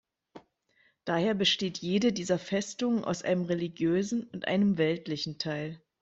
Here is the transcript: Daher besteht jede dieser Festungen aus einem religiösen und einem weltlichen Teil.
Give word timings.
Daher 1.05 1.35
besteht 1.35 1.77
jede 1.77 2.11
dieser 2.11 2.39
Festungen 2.39 3.03
aus 3.03 3.21
einem 3.21 3.43
religiösen 3.45 4.23
und 4.31 4.47
einem 4.47 4.79
weltlichen 4.79 5.37
Teil. 5.37 5.79